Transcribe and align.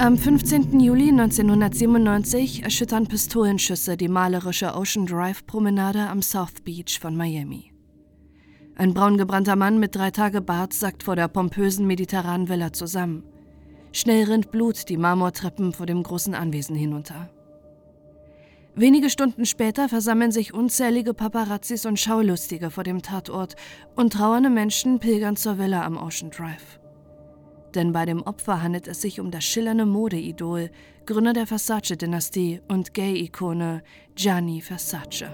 Am 0.00 0.16
15. 0.16 0.78
Juli 0.78 1.08
1997 1.08 2.62
erschüttern 2.62 3.08
Pistolenschüsse 3.08 3.96
die 3.96 4.06
malerische 4.06 4.76
Ocean 4.76 5.06
Drive 5.06 5.44
Promenade 5.44 5.98
am 5.98 6.22
South 6.22 6.62
Beach 6.64 7.00
von 7.00 7.16
Miami. 7.16 7.72
Ein 8.76 8.94
braungebrannter 8.94 9.56
Mann 9.56 9.80
mit 9.80 9.96
drei 9.96 10.12
Tage 10.12 10.40
Bart 10.40 10.72
sackt 10.72 11.02
vor 11.02 11.16
der 11.16 11.26
pompösen 11.26 11.84
mediterranen 11.88 12.48
Villa 12.48 12.72
zusammen. 12.72 13.24
Schnell 13.90 14.26
rinnt 14.26 14.52
Blut 14.52 14.88
die 14.88 14.96
Marmortreppen 14.96 15.72
vor 15.72 15.86
dem 15.86 16.04
großen 16.04 16.34
Anwesen 16.34 16.76
hinunter. 16.76 17.28
Wenige 18.76 19.10
Stunden 19.10 19.46
später 19.46 19.88
versammeln 19.88 20.30
sich 20.30 20.54
unzählige 20.54 21.12
Paparazzis 21.12 21.86
und 21.86 21.98
Schaulustige 21.98 22.70
vor 22.70 22.84
dem 22.84 23.02
Tatort 23.02 23.56
und 23.96 24.12
trauernde 24.12 24.50
Menschen 24.50 25.00
pilgern 25.00 25.34
zur 25.34 25.58
Villa 25.58 25.84
am 25.84 25.96
Ocean 25.96 26.30
Drive. 26.30 26.78
Denn 27.74 27.92
bei 27.92 28.06
dem 28.06 28.22
Opfer 28.22 28.62
handelt 28.62 28.88
es 28.88 29.02
sich 29.02 29.20
um 29.20 29.30
das 29.30 29.44
schillernde 29.44 29.86
Modeidol, 29.86 30.70
Gründer 31.06 31.32
der 31.32 31.46
Versace-Dynastie 31.46 32.60
und 32.68 32.94
Gay-Ikone 32.94 33.82
Gianni 34.14 34.60
Versace. 34.60 35.26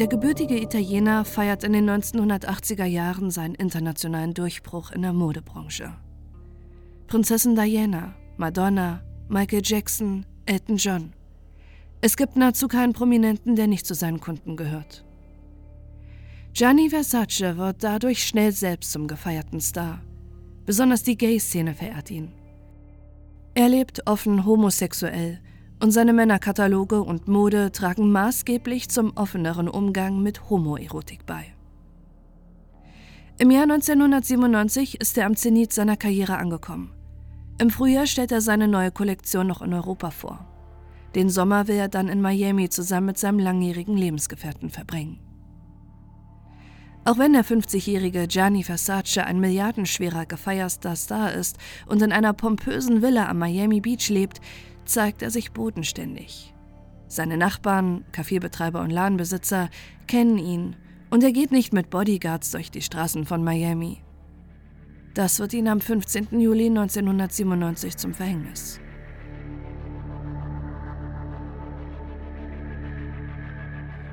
Der 0.00 0.06
gebürtige 0.06 0.58
Italiener 0.58 1.26
feiert 1.26 1.62
in 1.62 1.74
den 1.74 1.90
1980er 1.90 2.86
Jahren 2.86 3.30
seinen 3.30 3.54
internationalen 3.54 4.32
Durchbruch 4.32 4.92
in 4.92 5.02
der 5.02 5.12
Modebranche. 5.12 5.92
Prinzessin 7.06 7.54
Diana, 7.54 8.14
Madonna, 8.38 9.02
Michael 9.28 9.60
Jackson, 9.62 10.24
Elton 10.46 10.76
John. 10.76 11.12
Es 12.02 12.16
gibt 12.16 12.36
nahezu 12.36 12.66
keinen 12.66 12.94
Prominenten, 12.94 13.56
der 13.56 13.66
nicht 13.66 13.86
zu 13.86 13.94
seinen 13.94 14.20
Kunden 14.20 14.56
gehört. 14.56 15.04
Gianni 16.54 16.90
Versace 16.90 17.56
wird 17.56 17.84
dadurch 17.84 18.26
schnell 18.26 18.52
selbst 18.52 18.92
zum 18.92 19.06
gefeierten 19.06 19.60
Star. 19.60 20.00
Besonders 20.64 21.02
die 21.02 21.16
Gay-Szene 21.16 21.74
verehrt 21.74 22.10
ihn. 22.10 22.32
Er 23.54 23.68
lebt 23.68 24.06
offen 24.06 24.44
homosexuell 24.46 25.40
und 25.80 25.92
seine 25.92 26.12
Männerkataloge 26.12 27.02
und 27.02 27.28
Mode 27.28 27.72
tragen 27.72 28.10
maßgeblich 28.10 28.88
zum 28.88 29.16
offeneren 29.16 29.68
Umgang 29.68 30.22
mit 30.22 30.50
Homoerotik 30.50 31.26
bei. 31.26 31.46
Im 33.38 33.50
Jahr 33.50 33.62
1997 33.62 35.00
ist 35.00 35.16
er 35.16 35.26
am 35.26 35.36
Zenit 35.36 35.72
seiner 35.72 35.96
Karriere 35.96 36.36
angekommen. 36.36 36.92
Im 37.58 37.70
Frühjahr 37.70 38.06
stellt 38.06 38.32
er 38.32 38.40
seine 38.40 38.68
neue 38.68 38.90
Kollektion 38.90 39.46
noch 39.46 39.62
in 39.62 39.72
Europa 39.72 40.10
vor. 40.10 40.49
Den 41.14 41.28
Sommer 41.28 41.66
will 41.66 41.76
er 41.76 41.88
dann 41.88 42.08
in 42.08 42.20
Miami 42.20 42.68
zusammen 42.68 43.06
mit 43.06 43.18
seinem 43.18 43.38
langjährigen 43.38 43.96
Lebensgefährten 43.96 44.70
verbringen. 44.70 45.18
Auch 47.04 47.18
wenn 47.18 47.32
der 47.32 47.44
50-jährige 47.44 48.28
Gianni 48.28 48.62
Versace 48.62 49.18
ein 49.18 49.40
milliardenschwerer 49.40 50.26
gefeierter 50.26 50.94
Star 50.96 51.32
ist 51.32 51.58
und 51.86 52.02
in 52.02 52.12
einer 52.12 52.34
pompösen 52.34 53.02
Villa 53.02 53.28
am 53.28 53.38
Miami 53.38 53.80
Beach 53.80 54.08
lebt, 54.10 54.40
zeigt 54.84 55.22
er 55.22 55.30
sich 55.30 55.52
bodenständig. 55.52 56.54
Seine 57.08 57.36
Nachbarn, 57.36 58.04
Kaffeebetreiber 58.12 58.80
und 58.80 58.90
Ladenbesitzer 58.90 59.70
kennen 60.06 60.38
ihn 60.38 60.76
und 61.10 61.24
er 61.24 61.32
geht 61.32 61.50
nicht 61.50 61.72
mit 61.72 61.90
Bodyguards 61.90 62.52
durch 62.52 62.70
die 62.70 62.82
Straßen 62.82 63.24
von 63.24 63.42
Miami. 63.42 64.02
Das 65.14 65.40
wird 65.40 65.54
ihn 65.54 65.66
am 65.66 65.80
15. 65.80 66.38
Juli 66.38 66.66
1997 66.66 67.96
zum 67.96 68.14
Verhängnis. 68.14 68.78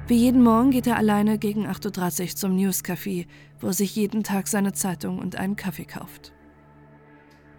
Wie 0.08 0.16
jeden 0.16 0.42
Morgen 0.42 0.72
geht 0.72 0.88
er 0.88 0.96
alleine 0.96 1.38
gegen 1.38 1.68
8.30 1.68 2.22
Uhr 2.22 2.36
zum 2.38 2.56
Newscafé, 2.56 3.28
wo 3.60 3.68
er 3.68 3.74
sich 3.74 3.94
jeden 3.94 4.24
Tag 4.24 4.48
seine 4.48 4.72
Zeitung 4.72 5.20
und 5.20 5.36
einen 5.36 5.58
Kaffee 5.58 5.84
kauft. 5.84 6.32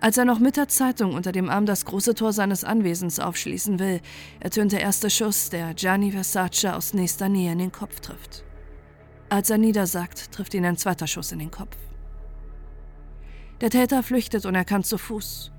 Als 0.00 0.17
er 0.17 0.25
noch 0.25 0.39
mit 0.39 0.56
der 0.56 0.67
Zeitung 0.67 1.12
unter 1.12 1.31
dem 1.31 1.50
Arm 1.50 1.67
das 1.67 1.84
große 1.84 2.15
Tor 2.15 2.33
seines 2.33 2.65
Anwesens 2.65 3.21
aufschließen 3.21 3.78
will, 3.78 4.00
ertönt 4.41 4.73
der 4.73 4.81
erste 4.81 5.11
Schuss, 5.11 5.50
der 5.50 5.75
Gianni 5.75 6.11
Versace 6.11 6.73
aus 6.75 6.95
nächster 6.95 7.28
Nähe 7.28 7.53
in 7.53 7.59
den 7.59 7.73
Kopf 7.73 8.00
trifft. 8.00 8.45
Als 9.28 9.50
er 9.50 9.59
niedersackt, 9.59 10.33
trifft 10.33 10.55
ihn 10.55 10.65
ein 10.65 10.78
zweiter 10.78 11.06
Schuss 11.06 11.33
in 11.33 11.41
den 11.41 11.50
Kopf. 11.50 11.77
Der 13.61 13.69
Täter 13.69 14.03
flüchtet 14.03 14.47
unerkannt 14.47 14.87
zu 14.87 14.97
Fuß. 14.97 15.53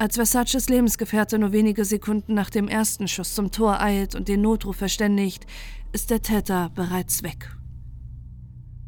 Als 0.00 0.14
Versaces 0.14 0.68
Lebensgefährte 0.68 1.40
nur 1.40 1.50
wenige 1.50 1.84
Sekunden 1.84 2.34
nach 2.34 2.50
dem 2.50 2.68
ersten 2.68 3.08
Schuss 3.08 3.34
zum 3.34 3.50
Tor 3.50 3.80
eilt 3.80 4.14
und 4.14 4.28
den 4.28 4.42
Notruf 4.42 4.76
verständigt, 4.76 5.44
ist 5.92 6.10
der 6.10 6.22
Täter 6.22 6.70
bereits 6.72 7.24
weg. 7.24 7.50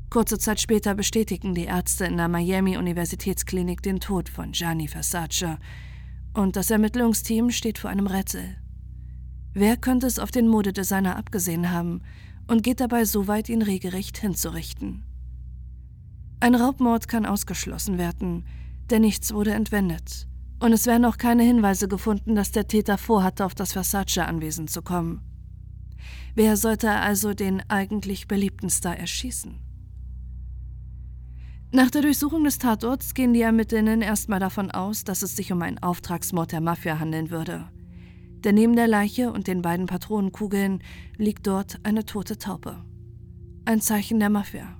Kurze 0.08 0.38
Zeit 0.38 0.60
später 0.60 0.94
bestätigen 0.94 1.52
die 1.54 1.64
Ärzte 1.64 2.04
in 2.04 2.16
der 2.16 2.28
Miami 2.28 2.76
Universitätsklinik 2.76 3.82
den 3.82 3.98
Tod 3.98 4.28
von 4.28 4.52
Gianni 4.52 4.86
Versace 4.86 5.58
und 6.32 6.54
das 6.54 6.70
Ermittlungsteam 6.70 7.50
steht 7.50 7.78
vor 7.78 7.90
einem 7.90 8.06
Rätsel. 8.06 8.56
Wer 9.52 9.76
könnte 9.76 10.06
es 10.06 10.20
auf 10.20 10.30
den 10.30 10.46
Modedesigner 10.46 11.16
abgesehen 11.16 11.72
haben 11.72 12.02
und 12.46 12.62
geht 12.62 12.78
dabei 12.78 13.04
so 13.04 13.26
weit, 13.26 13.48
ihn 13.48 13.62
regelrecht 13.62 14.18
hinzurichten? 14.18 15.02
Ein 16.38 16.54
Raubmord 16.54 17.08
kann 17.08 17.26
ausgeschlossen 17.26 17.98
werden, 17.98 18.46
denn 18.90 19.02
nichts 19.02 19.34
wurde 19.34 19.54
entwendet. 19.54 20.29
Und 20.60 20.72
es 20.74 20.86
werden 20.86 21.06
auch 21.06 21.16
keine 21.16 21.42
Hinweise 21.42 21.88
gefunden, 21.88 22.34
dass 22.34 22.52
der 22.52 22.68
Täter 22.68 22.98
vorhatte, 22.98 23.46
auf 23.46 23.54
das 23.54 23.72
Versace-Anwesen 23.72 24.68
zu 24.68 24.82
kommen. 24.82 25.22
Wer 26.34 26.56
sollte 26.56 26.90
also 26.90 27.34
den 27.34 27.62
eigentlich 27.68 28.28
beliebten 28.28 28.68
Star 28.70 28.96
erschießen? 28.96 29.58
Nach 31.72 31.90
der 31.90 32.02
Durchsuchung 32.02 32.44
des 32.44 32.58
Tatorts 32.58 33.14
gehen 33.14 33.32
die 33.32 33.42
Ermittlerinnen 33.42 34.02
erstmal 34.02 34.40
davon 34.40 34.70
aus, 34.70 35.04
dass 35.04 35.22
es 35.22 35.36
sich 35.36 35.52
um 35.52 35.62
einen 35.62 35.78
Auftragsmord 35.78 36.52
der 36.52 36.60
Mafia 36.60 36.98
handeln 36.98 37.30
würde. 37.30 37.68
Denn 38.44 38.56
neben 38.56 38.74
der 38.74 38.88
Leiche 38.88 39.32
und 39.32 39.46
den 39.46 39.62
beiden 39.62 39.86
Patronenkugeln 39.86 40.82
liegt 41.16 41.46
dort 41.46 41.78
eine 41.84 42.04
tote 42.04 42.38
Taupe. 42.38 42.84
Ein 43.64 43.80
Zeichen 43.80 44.18
der 44.18 44.30
Mafia. 44.30 44.78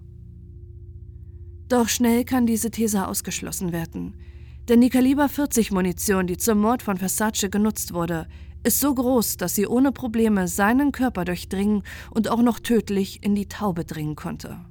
Doch 1.68 1.88
schnell 1.88 2.24
kann 2.24 2.46
diese 2.46 2.70
These 2.70 3.06
ausgeschlossen 3.06 3.72
werden. 3.72 4.16
Denn 4.70 4.80
die 4.80 4.88
Kaliber 4.88 5.28
40 5.28 5.72
Munition, 5.72 6.28
die 6.28 6.36
zum 6.36 6.60
Mord 6.60 6.80
von 6.80 6.96
Versace 6.96 7.50
genutzt 7.50 7.92
wurde, 7.92 8.28
ist 8.62 8.78
so 8.78 8.94
groß, 8.94 9.36
dass 9.36 9.56
sie 9.56 9.66
ohne 9.66 9.90
Probleme 9.90 10.46
seinen 10.46 10.92
Körper 10.92 11.24
durchdringen 11.24 11.82
und 12.12 12.28
auch 12.28 12.40
noch 12.40 12.60
tödlich 12.60 13.24
in 13.24 13.34
die 13.34 13.48
Taube 13.48 13.84
dringen 13.84 14.14
konnte. 14.14 14.64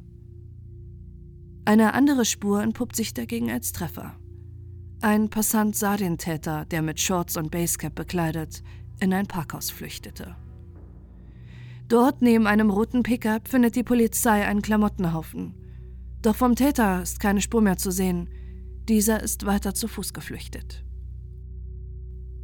Eine 1.66 1.94
andere 1.96 2.24
Spur 2.24 2.64
entpuppt 2.64 2.96
sich 2.96 3.14
dagegen 3.14 3.52
als 3.52 3.74
Treffer. 3.74 4.16
Ein 5.02 5.30
Passant 5.30 5.76
sah 5.76 5.98
den 5.98 6.18
Täter, 6.18 6.64
der 6.64 6.82
mit 6.82 7.02
Shorts 7.02 7.36
und 7.36 7.52
Basecap 7.52 7.94
bekleidet, 7.94 8.64
in 9.02 9.14
ein 9.14 9.28
Parkhaus 9.28 9.70
flüchtete. 9.70 10.38
Dort, 11.90 12.22
neben 12.22 12.48
einem 12.48 12.70
roten 12.70 13.04
Pickup, 13.04 13.50
findet 13.50 13.76
die 13.76 13.84
Polizei 13.84 14.46
einen 14.46 14.62
Klamottenhaufen. 14.62 15.56
Doch 16.22 16.38
vom 16.38 16.56
Täter 16.56 17.02
ist 17.02 17.20
keine 17.20 17.42
Spur 17.42 17.60
mehr 17.60 17.78
zu 17.78 17.92
sehen. 17.92 18.30
Dieser 18.90 19.22
ist 19.22 19.46
weiter 19.46 19.76
zu 19.76 19.88
Fuß 19.88 20.14
geflüchtet. 20.14 20.84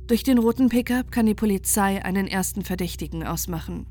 Durch 0.06 0.22
den 0.22 0.38
roten 0.38 0.69
Pickup 0.69 1.11
kann 1.11 1.25
die 1.25 1.33
Polizei 1.33 2.06
einen 2.06 2.28
ersten 2.28 2.63
Verdächtigen 2.63 3.23
ausmachen. 3.23 3.88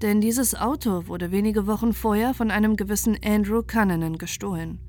Denn 0.00 0.22
dieses 0.22 0.54
Auto 0.54 1.06
wurde 1.08 1.30
wenige 1.30 1.66
Wochen 1.66 1.92
vorher 1.92 2.32
von 2.32 2.50
einem 2.50 2.76
gewissen 2.76 3.18
Andrew 3.22 3.62
Cunnanan 3.62 4.16
gestohlen. 4.16 4.80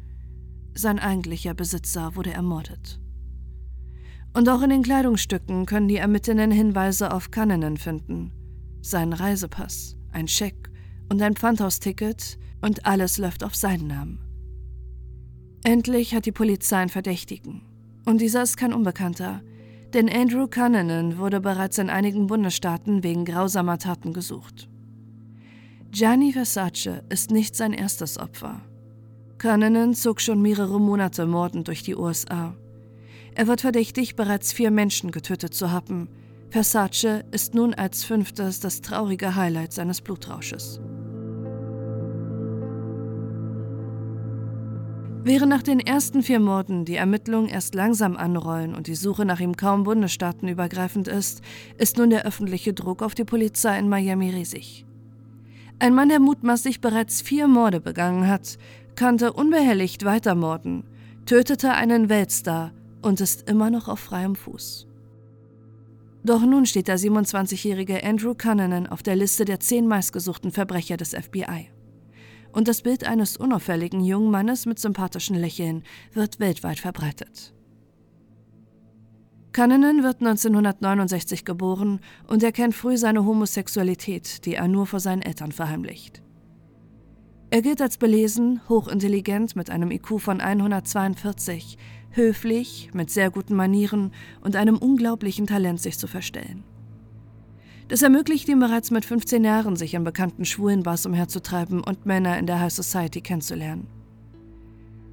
Sein 0.74 0.98
eigentlicher 0.98 1.54
Besitzer 1.54 2.16
wurde 2.16 2.32
ermordet. 2.32 3.02
Und 4.34 4.48
auch 4.48 4.62
in 4.62 4.70
den 4.70 4.84
Kleidungsstücken 4.84 5.66
können 5.66 5.90
die 5.90 5.98
Ermittlerinnen 5.98 6.52
Hinweise 6.52 7.14
auf 7.14 7.30
Cunnanan 7.30 7.76
finden. 7.76 8.32
Sein 8.82 9.12
Reisepass, 9.12 9.98
ein 10.14 10.30
Scheck 10.30 10.72
und 11.12 11.22
ein 11.22 11.36
Pfandhausticket 11.36 12.38
und 12.62 12.86
alles 12.86 13.18
läuft 13.18 13.44
auf 13.44 13.54
seinen 13.54 13.88
Namen. 13.88 14.25
Endlich 15.66 16.14
hat 16.14 16.28
die 16.28 16.32
Polizei 16.32 16.78
einen 16.78 16.92
Verdächtigen. 16.92 17.64
Und 18.06 18.22
dieser 18.22 18.44
ist 18.44 18.56
kein 18.56 18.72
Unbekannter, 18.72 19.42
denn 19.96 20.08
Andrew 20.08 20.46
Cunnanan 20.46 21.18
wurde 21.18 21.42
bereits 21.42 21.80
in 21.80 21.90
einigen 21.90 22.28
Bundesstaaten 22.28 23.04
wegen 23.04 23.26
grausamer 23.26 23.80
Taten 23.80 24.14
gesucht. 24.14 24.70
Gianni 25.90 26.34
Versace 26.34 27.02
ist 27.10 27.32
nicht 27.32 27.56
sein 27.56 27.74
erstes 27.74 28.20
Opfer. 28.20 28.62
Cunnanan 29.40 29.96
zog 29.96 30.22
schon 30.22 30.40
mehrere 30.40 30.80
Monate 30.80 31.26
mordend 31.26 31.68
durch 31.68 31.82
die 31.82 31.96
USA. 31.96 32.56
Er 33.34 33.48
wird 33.48 33.62
verdächtig, 33.62 34.16
bereits 34.16 34.54
vier 34.54 34.70
Menschen 34.70 35.10
getötet 35.10 35.56
zu 35.56 35.72
haben. 35.72 36.10
Versace 36.52 37.24
ist 37.32 37.56
nun 37.56 37.74
als 37.74 38.04
fünftes 38.04 38.60
das 38.60 38.82
traurige 38.82 39.34
Highlight 39.36 39.74
seines 39.74 40.02
Blutrausches. 40.02 40.80
Während 45.26 45.50
nach 45.50 45.64
den 45.64 45.80
ersten 45.80 46.22
vier 46.22 46.40
Morden 46.40 46.86
die 46.86 46.98
Ermittlungen 46.98 47.50
erst 47.50 47.74
langsam 47.74 48.16
anrollen 48.16 48.76
und 48.76 48.86
die 48.86 48.94
Suche 48.94 49.26
nach 49.26 49.40
ihm 49.40 49.58
kaum 49.58 49.84
bundesstaatenübergreifend 49.84 51.08
ist, 51.08 51.42
ist 51.80 51.98
nun 51.98 52.12
der 52.12 52.28
öffentliche 52.28 52.76
Druck 52.76 53.02
auf 53.02 53.16
die 53.16 53.24
Polizei 53.24 53.80
in 53.80 53.90
Miami 53.90 54.30
riesig. 54.30 54.86
Ein 55.80 55.96
Mann, 55.96 56.10
der 56.10 56.20
mutmaßlich 56.20 56.80
bereits 56.80 57.24
vier 57.24 57.48
Morde 57.48 57.82
begangen 57.82 58.28
hat, 58.28 58.60
konnte 58.96 59.34
unbehelligt 59.34 60.06
weitermorden, 60.06 60.84
tötete 61.26 61.72
einen 61.72 62.08
Weltstar 62.08 62.72
und 63.02 63.20
ist 63.20 63.50
immer 63.50 63.72
noch 63.72 63.88
auf 63.88 64.02
freiem 64.02 64.36
Fuß. 64.36 64.86
Doch 66.24 66.42
nun 66.42 66.68
steht 66.68 66.88
der 66.88 67.00
27-jährige 67.00 68.04
Andrew 68.04 68.36
Cunnanan 68.36 68.86
auf 68.86 69.02
der 69.02 69.16
Liste 69.16 69.44
der 69.44 69.60
zehn 69.60 69.88
meistgesuchten 69.88 70.52
Verbrecher 70.52 70.98
des 70.98 71.16
FBI. 71.16 71.72
Und 72.56 72.70
das 72.70 72.84
Bild 72.84 73.04
eines 73.04 73.36
unauffälligen 73.36 74.02
jungen 74.02 74.32
Mannes 74.32 74.66
mit 74.66 74.80
sympathischen 74.80 75.36
Lächeln 75.36 75.84
wird 76.14 76.40
weltweit 76.40 76.80
verbreitet. 76.80 77.54
Cunnanan 79.52 80.04
wird 80.04 80.22
1969 80.22 81.44
geboren 81.44 82.00
und 82.28 82.44
erkennt 82.44 82.74
früh 82.74 82.96
seine 82.96 83.26
Homosexualität, 83.26 84.46
die 84.46 84.56
er 84.56 84.70
nur 84.70 84.86
vor 84.86 85.02
seinen 85.02 85.22
Eltern 85.22 85.52
verheimlicht. 85.52 86.24
Er 87.50 87.62
gilt 87.62 87.82
als 87.82 87.98
belesen, 87.98 88.62
hochintelligent 88.70 89.58
mit 89.58 89.70
einem 89.70 89.92
IQ 89.92 90.22
von 90.22 90.40
142, 90.40 91.78
höflich, 92.12 92.90
mit 92.94 93.10
sehr 93.10 93.32
guten 93.32 93.56
Manieren 93.56 94.14
und 94.40 94.56
einem 94.56 94.78
unglaublichen 94.78 95.46
Talent, 95.46 95.82
sich 95.82 95.98
zu 95.98 96.08
verstellen. 96.08 96.64
Das 97.88 98.02
ermöglicht 98.02 98.50
ihm 98.50 98.60
bereits 98.60 98.90
mit 98.90 99.06
15 99.06 99.44
Jahren, 99.44 99.76
sich 99.76 99.94
in 99.94 100.04
bekannten 100.04 100.46
Schwulenbars 100.46 101.06
umherzutreiben 101.06 101.84
und 101.84 102.06
Männer 102.06 102.40
in 102.40 102.48
der 102.48 102.60
High 102.60 102.74
Society 102.74 103.22
kennenzulernen. 103.22 103.88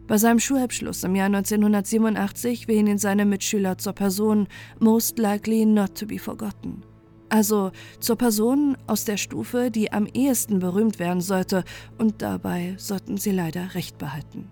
Bei 0.06 0.18
seinem 0.18 0.40
Schulabschluss 0.40 1.04
im 1.04 1.14
Jahr 1.14 1.26
1987 1.26 2.68
wählen 2.68 2.86
ihn 2.86 2.98
seine 2.98 3.24
Mitschüler 3.24 3.78
zur 3.78 3.92
Person 3.92 4.48
most 4.80 5.18
likely 5.18 5.64
not 5.64 5.98
to 5.98 6.06
be 6.06 6.18
forgotten. 6.18 6.82
Also 7.28 7.72
zur 8.00 8.16
Person 8.16 8.76
aus 8.86 9.04
der 9.04 9.16
Stufe, 9.16 9.70
die 9.70 9.92
am 9.92 10.06
ehesten 10.06 10.58
berühmt 10.58 10.98
werden 10.98 11.22
sollte, 11.22 11.64
und 11.98 12.20
dabei 12.20 12.74
sollten 12.76 13.16
sie 13.16 13.30
leider 13.30 13.74
recht 13.74 13.96
behalten. 13.96 14.48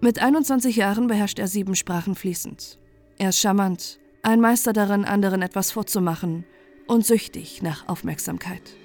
Mit 0.00 0.20
21 0.20 0.76
Jahren 0.76 1.06
beherrscht 1.06 1.38
er 1.38 1.48
sieben 1.48 1.74
Sprachen 1.74 2.14
fließend. 2.14 2.78
Er 3.18 3.30
ist 3.30 3.40
charmant, 3.40 3.98
ein 4.22 4.40
Meister 4.40 4.72
darin, 4.72 5.04
anderen 5.04 5.42
etwas 5.42 5.72
vorzumachen 5.72 6.44
und 6.86 7.04
süchtig 7.04 7.62
nach 7.62 7.88
Aufmerksamkeit. 7.88 8.76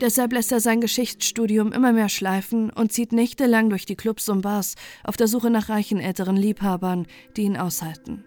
Deshalb 0.00 0.32
lässt 0.32 0.52
er 0.52 0.60
sein 0.60 0.80
Geschichtsstudium 0.80 1.72
immer 1.72 1.92
mehr 1.92 2.08
schleifen 2.08 2.70
und 2.70 2.92
zieht 2.92 3.12
nächtelang 3.12 3.68
durch 3.68 3.84
die 3.84 3.96
Clubs 3.96 4.28
und 4.28 4.42
Bars 4.42 4.76
auf 5.02 5.16
der 5.16 5.26
Suche 5.26 5.50
nach 5.50 5.68
reichen 5.68 5.98
älteren 5.98 6.36
Liebhabern, 6.36 7.06
die 7.36 7.42
ihn 7.42 7.56
aushalten. 7.56 8.24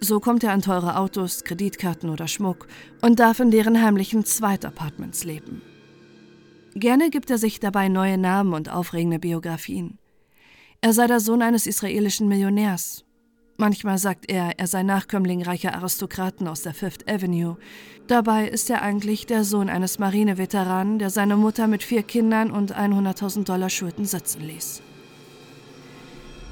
So 0.00 0.20
kommt 0.20 0.44
er 0.44 0.52
an 0.52 0.60
teure 0.60 0.98
Autos, 0.98 1.44
Kreditkarten 1.44 2.10
oder 2.10 2.28
Schmuck 2.28 2.66
und 3.00 3.18
darf 3.18 3.40
in 3.40 3.50
deren 3.50 3.82
heimlichen 3.82 4.26
Zweitapartments 4.26 5.24
leben. 5.24 5.62
Gerne 6.74 7.08
gibt 7.08 7.30
er 7.30 7.38
sich 7.38 7.58
dabei 7.58 7.88
neue 7.88 8.18
Namen 8.18 8.52
und 8.52 8.68
aufregende 8.68 9.18
Biografien. 9.18 9.98
Er 10.82 10.92
sei 10.92 11.06
der 11.06 11.20
Sohn 11.20 11.40
eines 11.40 11.66
israelischen 11.66 12.28
Millionärs. 12.28 13.05
Manchmal 13.58 13.96
sagt 13.96 14.30
er, 14.30 14.58
er 14.58 14.66
sei 14.66 14.82
Nachkömmling 14.82 15.42
reicher 15.42 15.74
Aristokraten 15.74 16.46
aus 16.46 16.62
der 16.62 16.74
Fifth 16.74 17.10
Avenue. 17.10 17.56
Dabei 18.06 18.48
ist 18.48 18.68
er 18.68 18.82
eigentlich 18.82 19.24
der 19.26 19.44
Sohn 19.44 19.70
eines 19.70 19.98
Marineveteranen, 19.98 20.98
der 20.98 21.08
seine 21.08 21.36
Mutter 21.36 21.66
mit 21.66 21.82
vier 21.82 22.02
Kindern 22.02 22.50
und 22.50 22.76
100.000 22.76 23.44
Dollar 23.44 23.70
Schulden 23.70 24.04
sitzen 24.04 24.42
ließ. 24.42 24.82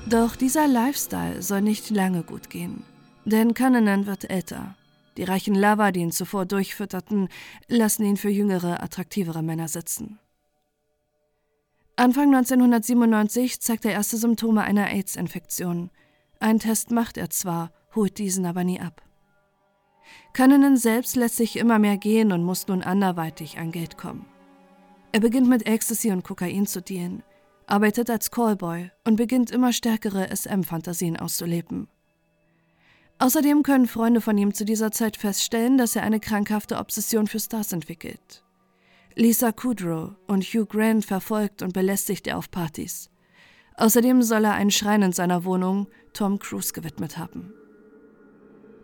Doch 0.08 0.34
dieser 0.36 0.66
Lifestyle 0.66 1.42
soll 1.42 1.60
nicht 1.60 1.90
lange 1.90 2.22
gut 2.22 2.48
gehen, 2.48 2.82
denn 3.24 3.54
Cunnanan 3.54 4.06
wird 4.06 4.30
älter. 4.30 4.74
Die 5.16 5.24
reichen 5.24 5.54
Lava, 5.54 5.92
die 5.92 6.00
ihn 6.00 6.10
zuvor 6.10 6.46
durchfütterten, 6.46 7.28
lassen 7.68 8.04
ihn 8.04 8.16
für 8.16 8.30
jüngere, 8.30 8.82
attraktivere 8.82 9.42
Männer 9.42 9.68
sitzen. 9.68 10.18
Anfang 11.96 12.34
1997 12.34 13.60
zeigt 13.60 13.84
er 13.84 13.92
erste 13.92 14.16
Symptome 14.16 14.62
einer 14.62 14.88
AIDS-Infektion. 14.88 15.90
Einen 16.44 16.58
Test 16.58 16.90
macht 16.90 17.16
er 17.16 17.30
zwar, 17.30 17.72
holt 17.94 18.18
diesen 18.18 18.44
aber 18.44 18.64
nie 18.64 18.78
ab. 18.78 19.00
Cannonen 20.34 20.76
selbst 20.76 21.16
lässt 21.16 21.36
sich 21.36 21.56
immer 21.56 21.78
mehr 21.78 21.96
gehen 21.96 22.32
und 22.32 22.44
muss 22.44 22.68
nun 22.68 22.82
anderweitig 22.82 23.56
an 23.56 23.72
Geld 23.72 23.96
kommen. 23.96 24.26
Er 25.12 25.20
beginnt 25.20 25.48
mit 25.48 25.66
Ecstasy 25.66 26.10
und 26.10 26.22
Kokain 26.22 26.66
zu 26.66 26.82
dealen, 26.82 27.22
arbeitet 27.66 28.10
als 28.10 28.30
Callboy 28.30 28.90
und 29.04 29.16
beginnt 29.16 29.52
immer 29.52 29.72
stärkere 29.72 30.28
SM-Fantasien 30.36 31.16
auszuleben. 31.16 31.88
Außerdem 33.18 33.62
können 33.62 33.86
Freunde 33.86 34.20
von 34.20 34.36
ihm 34.36 34.52
zu 34.52 34.66
dieser 34.66 34.90
Zeit 34.90 35.16
feststellen, 35.16 35.78
dass 35.78 35.96
er 35.96 36.02
eine 36.02 36.20
krankhafte 36.20 36.76
Obsession 36.76 37.26
für 37.26 37.40
Stars 37.40 37.72
entwickelt. 37.72 38.44
Lisa 39.14 39.50
Kudrow 39.50 40.10
und 40.26 40.44
Hugh 40.44 40.66
Grant 40.66 41.06
verfolgt 41.06 41.62
und 41.62 41.72
belästigt 41.72 42.26
er 42.26 42.36
auf 42.36 42.50
Partys. 42.50 43.08
Außerdem 43.76 44.22
soll 44.22 44.44
er 44.44 44.54
einen 44.54 44.70
Schrein 44.70 45.02
in 45.02 45.12
seiner 45.12 45.44
Wohnung 45.44 45.88
Tom 46.12 46.38
Cruise 46.38 46.72
gewidmet 46.72 47.18
haben. 47.18 47.52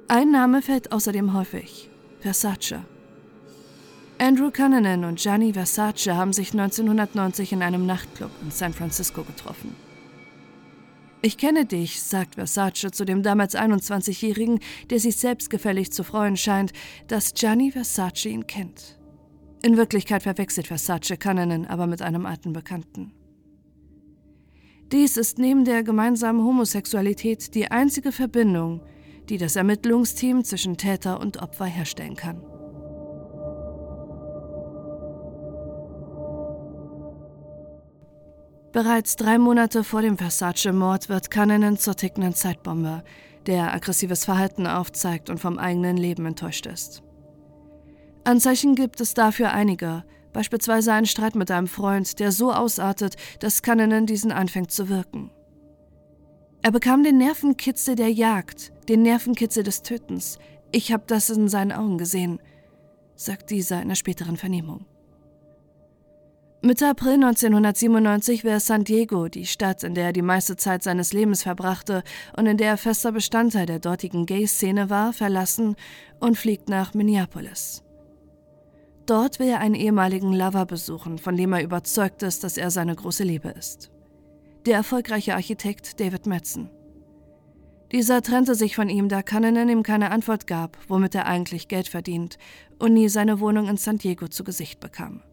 Ein 0.08 0.32
Name 0.32 0.62
fällt 0.62 0.90
außerdem 0.90 1.34
häufig: 1.34 1.88
Versace. 2.18 2.84
Andrew 4.18 4.50
Cunnanan 4.50 5.04
und 5.04 5.18
Gianni 5.18 5.52
Versace 5.52 6.08
haben 6.08 6.32
sich 6.32 6.52
1990 6.52 7.52
in 7.52 7.62
einem 7.62 7.86
Nachtclub 7.86 8.30
in 8.42 8.50
San 8.50 8.74
Francisco 8.74 9.22
getroffen. 9.22 9.74
Ich 11.22 11.38
kenne 11.38 11.66
dich, 11.66 12.02
sagt 12.02 12.34
Versace 12.34 12.90
zu 12.92 13.04
dem 13.04 13.22
damals 13.22 13.54
21-Jährigen, 13.54 14.58
der 14.90 15.00
sich 15.00 15.16
selbstgefällig 15.16 15.92
zu 15.92 16.02
freuen 16.02 16.36
scheint, 16.36 16.72
dass 17.08 17.34
Gianni 17.34 17.70
Versace 17.70 18.26
ihn 18.26 18.46
kennt. 18.46 18.98
In 19.62 19.76
Wirklichkeit 19.76 20.22
verwechselt 20.22 20.66
Versace 20.66 21.16
Cannonen 21.18 21.66
aber 21.66 21.86
mit 21.86 22.02
einem 22.02 22.26
alten 22.26 22.52
Bekannten. 22.52 23.12
Dies 24.92 25.16
ist 25.16 25.38
neben 25.38 25.64
der 25.64 25.84
gemeinsamen 25.84 26.44
Homosexualität 26.44 27.54
die 27.54 27.70
einzige 27.70 28.10
Verbindung, 28.10 28.82
die 29.28 29.38
das 29.38 29.54
Ermittlungsteam 29.54 30.42
zwischen 30.42 30.76
Täter 30.76 31.20
und 31.20 31.40
Opfer 31.40 31.66
herstellen 31.66 32.16
kann. 32.16 32.42
Bereits 38.72 39.16
drei 39.16 39.38
Monate 39.38 39.84
vor 39.84 40.02
dem 40.02 40.16
Versace-Mord 40.16 41.08
wird 41.08 41.30
Cannonen 41.30 41.76
zur 41.76 41.96
tickenden 41.96 42.34
Zeitbombe, 42.34 43.02
der 43.46 43.72
aggressives 43.72 44.24
Verhalten 44.24 44.66
aufzeigt 44.66 45.30
und 45.30 45.38
vom 45.38 45.58
eigenen 45.58 45.96
Leben 45.96 46.26
enttäuscht 46.26 46.66
ist. 46.66 47.02
Anzeichen 48.24 48.74
gibt 48.74 49.00
es 49.00 49.14
dafür 49.14 49.52
einige, 49.52 50.04
beispielsweise 50.32 50.92
einen 50.92 51.06
Streit 51.06 51.34
mit 51.34 51.50
einem 51.50 51.66
Freund, 51.66 52.18
der 52.18 52.32
so 52.32 52.52
ausartet, 52.52 53.16
dass 53.40 53.62
Cannonen 53.62 54.06
diesen 54.06 54.32
anfängt 54.32 54.70
zu 54.70 54.88
wirken. 54.88 55.30
Er 56.62 56.72
bekam 56.72 57.02
den 57.02 57.18
Nervenkitzel 57.18 57.94
der 57.94 58.10
Jagd, 58.10 58.72
den 58.88 59.02
Nervenkitzel 59.02 59.62
des 59.62 59.82
Tötens. 59.82 60.38
Ich 60.72 60.92
habe 60.92 61.04
das 61.06 61.30
in 61.30 61.48
seinen 61.48 61.72
Augen 61.72 61.96
gesehen, 61.96 62.38
sagt 63.16 63.50
dieser 63.50 63.76
in 63.76 63.82
einer 63.82 63.94
späteren 63.96 64.36
Vernehmung. 64.36 64.84
Mitte 66.62 66.86
April 66.86 67.14
1997 67.14 68.44
will 68.44 68.50
er 68.50 68.60
San 68.60 68.84
Diego, 68.84 69.28
die 69.28 69.46
Stadt, 69.46 69.82
in 69.82 69.94
der 69.94 70.06
er 70.06 70.12
die 70.12 70.20
meiste 70.20 70.56
Zeit 70.56 70.82
seines 70.82 71.14
Lebens 71.14 71.42
verbrachte 71.42 72.02
und 72.36 72.44
in 72.44 72.58
der 72.58 72.68
er 72.68 72.76
fester 72.76 73.12
Bestandteil 73.12 73.64
der 73.64 73.78
dortigen 73.78 74.26
Gay-Szene 74.26 74.90
war, 74.90 75.14
verlassen 75.14 75.74
und 76.18 76.36
fliegt 76.36 76.68
nach 76.68 76.92
Minneapolis. 76.92 77.82
Dort 79.10 79.40
will 79.40 79.48
er 79.48 79.58
einen 79.58 79.74
ehemaligen 79.74 80.32
Lover 80.32 80.66
besuchen, 80.66 81.18
von 81.18 81.36
dem 81.36 81.52
er 81.52 81.64
überzeugt 81.64 82.22
ist, 82.22 82.44
dass 82.44 82.56
er 82.56 82.70
seine 82.70 82.94
große 82.94 83.24
Liebe 83.24 83.48
ist. 83.48 83.90
Der 84.66 84.76
erfolgreiche 84.76 85.34
Architekt 85.34 85.98
David 85.98 86.26
Madsen. 86.26 86.70
Dieser 87.90 88.22
trennte 88.22 88.54
sich 88.54 88.76
von 88.76 88.88
ihm, 88.88 89.08
da 89.08 89.24
Cannon 89.24 89.68
ihm 89.68 89.82
keine 89.82 90.12
Antwort 90.12 90.46
gab, 90.46 90.78
womit 90.86 91.16
er 91.16 91.26
eigentlich 91.26 91.66
Geld 91.66 91.88
verdient 91.88 92.38
und 92.78 92.92
nie 92.92 93.08
seine 93.08 93.40
Wohnung 93.40 93.66
in 93.66 93.78
San 93.78 93.98
Diego 93.98 94.28
zu 94.28 94.44
Gesicht 94.44 94.78
bekam. 94.78 95.24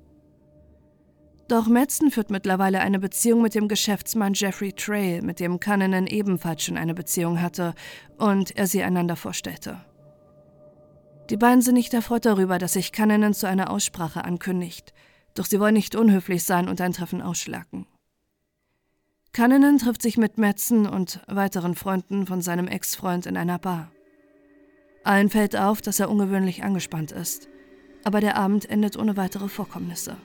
Doch 1.47 1.67
Madsen 1.67 2.09
führt 2.09 2.31
mittlerweile 2.31 2.79
eine 2.79 2.97
Beziehung 2.97 3.43
mit 3.43 3.53
dem 3.53 3.67
Geschäftsmann 3.67 4.33
Jeffrey 4.33 4.73
Trail, 4.73 5.21
mit 5.21 5.39
dem 5.39 5.59
Cannon 5.59 6.07
ebenfalls 6.07 6.63
schon 6.63 6.77
eine 6.77 6.95
Beziehung 6.95 7.43
hatte 7.43 7.75
und 8.17 8.57
er 8.57 8.65
sie 8.65 8.81
einander 8.81 9.15
vorstellte. 9.15 9.77
Die 11.29 11.37
beiden 11.37 11.61
sind 11.61 11.73
nicht 11.73 11.93
erfreut 11.93 12.25
darüber, 12.25 12.57
dass 12.57 12.73
sich 12.73 12.93
Cannonen 12.93 13.33
zu 13.33 13.47
einer 13.47 13.69
Aussprache 13.69 14.23
ankündigt, 14.23 14.93
doch 15.35 15.45
sie 15.45 15.59
wollen 15.59 15.73
nicht 15.73 15.95
unhöflich 15.95 16.43
sein 16.43 16.69
und 16.69 16.79
ein 16.79 16.93
Treffen 16.93 17.21
ausschlagen. 17.21 17.85
Cannonen 19.33 19.77
trifft 19.77 20.01
sich 20.01 20.17
mit 20.17 20.37
Metzen 20.37 20.87
und 20.87 21.19
weiteren 21.27 21.75
Freunden 21.75 22.25
von 22.25 22.41
seinem 22.41 22.67
Ex-Freund 22.67 23.25
in 23.25 23.35
einer 23.35 23.59
Bar. 23.59 23.91
Allen 25.03 25.29
fällt 25.29 25.55
auf, 25.55 25.81
dass 25.81 25.99
er 25.99 26.09
ungewöhnlich 26.09 26.63
angespannt 26.63 27.11
ist, 27.11 27.49
aber 28.03 28.21
der 28.21 28.37
Abend 28.37 28.69
endet 28.69 28.97
ohne 28.97 29.17
weitere 29.17 29.49
Vorkommnisse. 29.49 30.15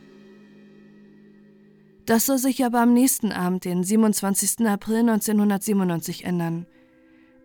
Das 2.07 2.27
soll 2.27 2.39
sich 2.39 2.65
aber 2.65 2.81
am 2.81 2.95
nächsten 2.95 3.33
Abend, 3.33 3.65
den 3.65 3.83
27. 3.85 4.67
April 4.67 5.01
1997, 5.01 6.25
ändern– 6.25 6.67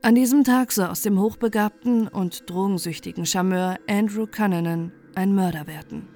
an 0.01 0.15
diesem 0.15 0.43
Tag 0.43 0.71
soll 0.71 0.87
aus 0.87 1.01
dem 1.01 1.19
hochbegabten 1.19 2.07
und 2.07 2.49
drogensüchtigen 2.49 3.25
Charmeur 3.25 3.77
Andrew 3.87 4.27
Cunnanan 4.27 4.91
ein 5.15 5.33
Mörder 5.33 5.67
werden. 5.67 6.07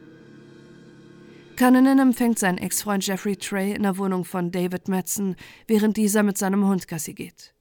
Cannonen 1.56 2.00
empfängt 2.00 2.40
seinen 2.40 2.58
Ex-Freund 2.58 3.06
Jeffrey 3.06 3.36
Trey 3.36 3.74
in 3.74 3.84
der 3.84 3.98
Wohnung 3.98 4.26
von 4.26 4.52
David 4.52 4.88
Madsen, 4.88 5.36
während 5.68 5.96
dieser 5.96 6.24
mit 6.24 6.38
seinem 6.38 6.66
Hund 6.66 6.88
Gassi 6.88 7.14
geht. 7.14 7.54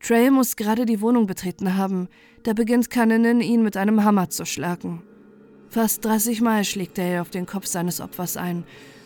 Trey 0.00 0.30
muss 0.30 0.56
gerade 0.56 0.86
die 0.86 1.00
Wohnung 1.00 1.26
betreten 1.26 1.76
haben, 1.76 2.08
da 2.42 2.54
beginnt 2.54 2.90
Cannonen 2.90 3.40
ihn 3.40 3.62
mit 3.62 3.76
einem 3.76 4.02
Hammer 4.02 4.30
zu 4.30 4.46
schlagen. 4.46 5.02
Fast 5.68 6.04
30 6.04 6.40
Mal 6.40 6.64
schlägt 6.64 6.98
er 6.98 7.22
auf 7.22 7.30
den 7.30 7.46
Kopf 7.46 7.66
seines 7.66 8.00
Opfers 8.00 8.36
ein 8.36 8.64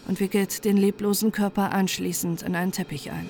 und 0.09 0.21
wickelt 0.21 0.65
den 0.65 0.79
leblosen 0.79 1.31
Körper 1.31 1.73
anschließend 1.73 2.43
in 2.43 2.57
einen 2.57 2.73
Teppich 2.73 3.11
ein. 3.11 3.27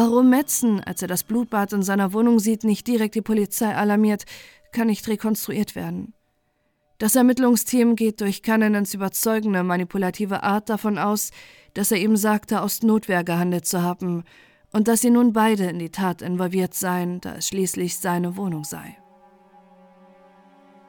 Warum 0.00 0.30
Metzen, 0.30 0.78
als 0.78 1.02
er 1.02 1.08
das 1.08 1.24
Blutbad 1.24 1.72
in 1.72 1.82
seiner 1.82 2.12
Wohnung 2.12 2.38
sieht, 2.38 2.62
nicht 2.62 2.86
direkt 2.86 3.16
die 3.16 3.20
Polizei 3.20 3.74
alarmiert, 3.74 4.26
kann 4.70 4.86
nicht 4.86 5.08
rekonstruiert 5.08 5.74
werden. 5.74 6.14
Das 6.98 7.16
Ermittlungsteam 7.16 7.96
geht 7.96 8.20
durch 8.20 8.44
Cannonans 8.44 8.94
überzeugende, 8.94 9.64
manipulative 9.64 10.44
Art 10.44 10.68
davon 10.68 10.98
aus, 10.98 11.32
dass 11.74 11.90
er 11.90 11.98
ihm 11.98 12.16
sagte, 12.16 12.62
aus 12.62 12.84
Notwehr 12.84 13.24
gehandelt 13.24 13.66
zu 13.66 13.82
haben 13.82 14.22
und 14.70 14.86
dass 14.86 15.00
sie 15.00 15.10
nun 15.10 15.32
beide 15.32 15.64
in 15.64 15.80
die 15.80 15.90
Tat 15.90 16.22
involviert 16.22 16.74
seien, 16.74 17.20
da 17.20 17.34
es 17.34 17.48
schließlich 17.48 17.98
seine 17.98 18.36
Wohnung 18.36 18.62
sei. 18.62 18.96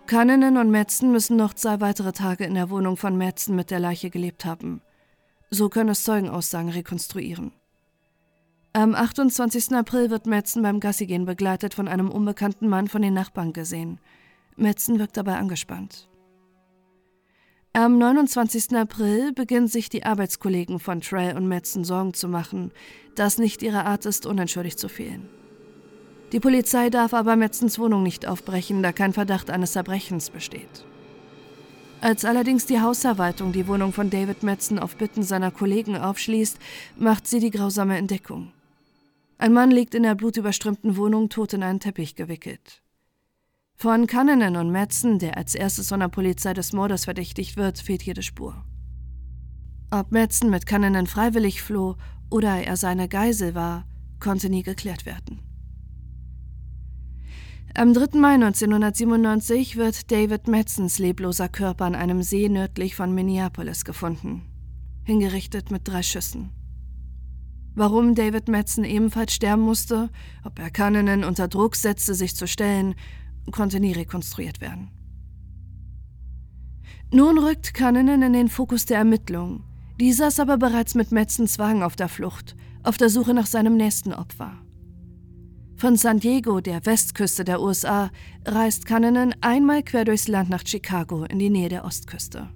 Cannonen 0.05 0.55
und 0.57 0.69
Metzen 0.69 1.11
müssen 1.11 1.35
noch 1.35 1.55
zwei 1.55 1.81
weitere 1.81 2.11
Tage 2.11 2.43
in 2.43 2.53
der 2.53 2.69
Wohnung 2.69 2.95
von 2.95 3.17
Metzen 3.17 3.55
mit 3.55 3.71
der 3.71 3.79
Leiche 3.79 4.11
gelebt 4.11 4.45
haben. 4.45 4.83
So 5.49 5.67
können 5.69 5.89
es 5.89 6.03
Zeugenaussagen 6.03 6.69
rekonstruieren. 6.69 7.53
Am 8.71 8.93
28. 8.93 9.71
April 9.73 10.11
wird 10.11 10.27
Metzen 10.27 10.61
beim 10.61 10.79
Gassigehen 10.79 11.25
begleitet 11.25 11.73
von 11.73 11.87
einem 11.87 12.11
unbekannten 12.11 12.69
Mann 12.69 12.87
von 12.87 13.01
den 13.01 13.15
Nachbarn 13.15 13.51
gesehen. 13.51 13.99
Metzen 14.57 14.99
wirkt 14.99 15.17
dabei 15.17 15.37
angespannt. 15.37 16.07
Am 17.73 17.97
29. 17.97 18.75
April 18.75 19.33
beginnen 19.33 19.67
sich 19.67 19.89
die 19.89 20.03
Arbeitskollegen 20.03 20.79
von 20.79 21.01
Trey 21.01 21.35
und 21.35 21.47
Metzen 21.47 21.83
Sorgen 21.83 22.13
zu 22.13 22.27
machen, 22.27 22.71
dass 23.15 23.39
nicht 23.39 23.63
ihre 23.63 23.85
Art 23.85 24.05
ist, 24.05 24.27
unentschuldigt 24.27 24.77
zu 24.77 24.87
fehlen. 24.87 25.27
Die 26.31 26.39
Polizei 26.39 26.91
darf 26.91 27.15
aber 27.15 27.35
Metzens 27.35 27.79
Wohnung 27.79 28.03
nicht 28.03 28.27
aufbrechen, 28.27 28.83
da 28.83 28.91
kein 28.91 29.13
Verdacht 29.13 29.49
eines 29.49 29.71
Verbrechens 29.71 30.29
besteht. 30.29 30.85
Als 32.01 32.23
allerdings 32.23 32.67
die 32.67 32.79
Hausverwaltung 32.79 33.51
die 33.51 33.67
Wohnung 33.67 33.93
von 33.93 34.11
David 34.11 34.43
Metzen 34.43 34.77
auf 34.77 34.95
Bitten 34.95 35.23
seiner 35.23 35.49
Kollegen 35.49 35.97
aufschließt, 35.97 36.59
macht 36.97 37.25
sie 37.25 37.39
die 37.39 37.51
grausame 37.51 37.97
Entdeckung. 37.97 38.51
Ein 39.41 39.53
Mann 39.53 39.71
liegt 39.71 39.95
in 39.95 40.03
der 40.03 40.15
blutüberströmten 40.15 40.97
Wohnung 40.97 41.29
tot 41.29 41.53
in 41.53 41.63
einen 41.63 41.79
Teppich 41.79 42.15
gewickelt. 42.15 42.83
Von 43.73 44.05
Cannonen 44.05 44.57
und 44.57 44.69
Metzen, 44.69 45.17
der 45.17 45.37
als 45.37 45.55
erstes 45.55 45.87
von 45.87 46.01
der 46.01 46.09
Polizei 46.09 46.53
des 46.53 46.73
Mordes 46.73 47.05
verdächtigt 47.05 47.55
wird, 47.55 47.79
fehlt 47.79 48.03
jede 48.03 48.21
Spur. 48.21 48.65
Ob 49.91 50.11
Metzen 50.11 50.49
mit 50.49 50.65
Cannonen 50.65 51.07
freiwillig 51.07 51.61
floh 51.61 51.95
oder 52.29 52.61
er 52.61 52.75
seine 52.75 53.07
Geisel 53.07 53.55
war, 53.55 53.85
konnte 54.19 54.49
nie 54.49 54.63
geklärt 54.63 55.05
werden. 55.05 55.39
Am 57.75 57.93
3. 57.93 58.19
Mai 58.19 58.33
1997 58.33 59.77
wird 59.77 60.11
David 60.11 60.49
Metzens 60.49 60.99
lebloser 60.99 61.47
Körper 61.47 61.85
an 61.85 61.95
einem 61.95 62.23
See 62.23 62.49
nördlich 62.49 62.93
von 62.93 63.15
Minneapolis 63.15 63.85
gefunden, 63.85 64.41
hingerichtet 65.05 65.71
mit 65.71 65.87
drei 65.87 66.03
Schüssen. 66.03 66.58
Warum 67.79 68.13
David 68.13 68.49
Metzen 68.49 68.83
ebenfalls 68.83 69.33
sterben 69.33 69.61
musste, 69.61 70.09
ob 70.43 70.59
er 70.59 70.69
Cannonen 70.69 71.23
unter 71.23 71.47
Druck 71.47 71.77
setzte, 71.77 72.13
sich 72.13 72.35
zu 72.35 72.45
stellen, 72.45 72.93
konnte 73.53 73.79
nie 73.79 73.93
rekonstruiert 73.93 74.59
werden. 74.59 74.91
Nun 77.13 77.37
rückt 77.37 77.73
Cannonen 77.73 78.21
in 78.21 78.33
den 78.33 78.49
Fokus 78.49 78.85
der 78.85 78.97
Ermittlungen. 78.97 79.63
Dieser 79.97 80.27
ist 80.27 80.41
aber 80.41 80.57
bereits 80.57 80.93
mit 80.93 81.13
Metzens 81.13 81.57
Wagen 81.57 81.81
auf 81.81 81.95
der 81.95 82.09
Flucht, 82.09 82.57
auf 82.83 82.97
der 82.97 83.09
Suche 83.09 83.33
nach 83.33 83.47
seinem 83.47 83.77
nächsten 83.77 84.11
Opfer. 84.11 84.57
Von 85.77 85.95
San 85.95 86.19
Diego, 86.19 86.59
der 86.59 86.85
Westküste 86.85 87.45
der 87.45 87.61
USA, 87.61 88.11
reist 88.43 88.87
Cannonen 88.87 89.33
einmal 89.39 89.83
quer 89.83 90.03
durchs 90.03 90.27
Land 90.27 90.49
nach 90.49 90.67
Chicago 90.67 91.23
in 91.23 91.39
die 91.39 91.49
Nähe 91.49 91.69
der 91.69 91.85
Ostküste. 91.85 92.49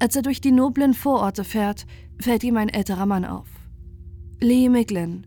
Als 0.00 0.16
er 0.16 0.22
durch 0.22 0.40
die 0.40 0.50
noblen 0.50 0.92
Vororte 0.92 1.44
fährt, 1.44 1.86
fällt 2.18 2.42
ihm 2.42 2.56
ein 2.56 2.68
älterer 2.68 3.06
Mann 3.06 3.24
auf. 3.24 3.61
Lee 4.42 4.68
Miglin. 4.68 5.24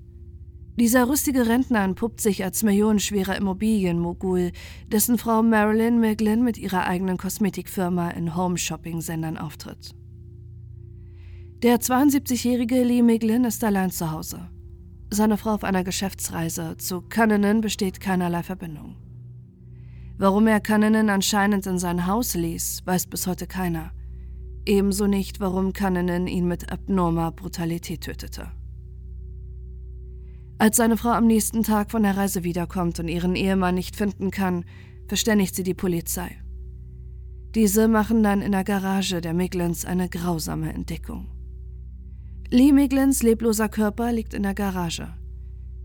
Dieser 0.78 1.08
rüstige 1.08 1.48
Rentner 1.48 1.86
entpuppt 1.86 2.20
sich 2.20 2.44
als 2.44 2.64
millionenschwerer 2.64 3.38
Immobilienmogul, 3.38 4.52
dessen 4.92 5.18
Frau 5.18 5.42
Marilyn 5.42 6.02
Miglin 6.02 6.44
mit 6.44 6.58
ihrer 6.58 6.86
eigenen 6.86 7.16
Kosmetikfirma 7.16 8.10
in 8.10 8.36
Home-Shopping-Sendern 8.36 9.38
auftritt. 9.38 9.96
Der 11.64 11.80
72-jährige 11.80 12.84
Lee 12.84 13.02
Miglin 13.02 13.46
ist 13.46 13.64
allein 13.64 13.90
zu 13.90 14.12
Hause. 14.12 14.50
Seine 15.10 15.38
Frau 15.38 15.52
auf 15.52 15.64
einer 15.64 15.86
Geschäftsreise. 15.86 16.76
Zu 16.76 17.02
Cannonen 17.02 17.62
besteht 17.62 18.02
keinerlei 18.02 18.44
Verbindung. 18.44 18.98
Warum 20.18 20.46
er 20.48 20.60
Cannonen 20.60 21.10
anscheinend 21.10 21.66
in 21.68 21.80
sein 21.80 22.06
Haus 22.06 22.36
ließ, 22.36 22.82
weiß 22.84 23.08
bis 23.08 23.28
heute 23.28 23.48
keiner. 23.48 23.94
Ebenso 24.66 25.08
nicht, 25.08 25.40
warum 25.40 25.72
Cannonen 25.72 26.28
ihn 26.28 26.50
mit 26.50 26.70
abnormer 26.70 27.32
Brutalität 27.32 28.02
tötete. 28.02 28.52
Als 30.58 30.78
seine 30.78 30.96
Frau 30.96 31.10
am 31.10 31.28
nächsten 31.28 31.64
Tag 31.64 31.92
von 31.92 32.04
der 32.04 32.16
Reise 32.16 32.44
wiederkommt 32.44 33.00
und 33.00 33.08
ihren 33.10 33.36
Ehemann 33.36 33.76
nicht 33.76 33.96
finden 33.96 34.32
kann, 34.32 34.64
verständigt 35.08 35.56
sie 35.56 35.64
die 35.64 35.74
Polizei. 35.74 36.38
Diese 37.56 37.88
machen 37.88 38.24
dann 38.24 38.42
in 38.42 38.52
der 38.52 38.64
Garage 38.64 39.22
der 39.22 39.34
Miglins 39.34 39.86
eine 39.86 40.10
grausame 40.10 40.74
Entdeckung. 40.74 41.32
Lee 42.50 42.72
Miglins 42.72 43.24
lebloser 43.24 43.70
Körper 43.70 44.12
liegt 44.12 44.34
in 44.34 44.44
der 44.44 44.54
Garage. 44.54 45.14